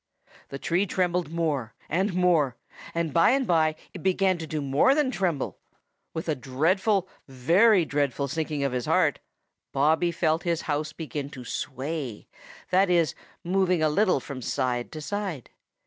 The 0.49 0.57
tree 0.57 0.87
trembled 0.87 1.29
more 1.29 1.75
and 1.87 2.15
more, 2.15 2.55
and 2.95 3.13
by 3.13 3.29
and 3.33 3.45
by 3.45 3.75
it 3.93 4.01
began 4.01 4.39
to 4.39 4.47
do 4.47 4.59
more 4.59 4.95
than 4.95 5.11
tremble; 5.11 5.59
with 6.11 6.27
a 6.27 6.33
dreadful, 6.33 7.07
a 7.07 7.31
very 7.31 7.85
dreadful 7.85 8.27
sinking 8.27 8.63
of 8.63 8.71
his 8.71 8.87
heart, 8.87 9.19
Bobby 9.71 10.11
felt 10.11 10.41
his 10.41 10.61
house 10.63 10.91
begin 10.91 11.29
to 11.29 11.45
sway, 11.45 12.27
that 12.71 12.89
is, 12.89 13.13
move 13.43 13.69
a 13.69 13.87
little 13.89 14.19
from 14.19 14.41
side 14.41 14.91
to 14.93 15.01
side. 15.01 15.51